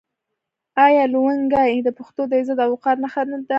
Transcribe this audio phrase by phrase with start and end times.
[0.85, 3.49] آیا لونګۍ د پښتنو د عزت او وقار نښه نه ده؟